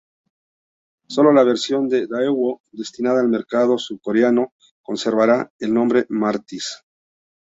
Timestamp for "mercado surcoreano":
3.27-4.51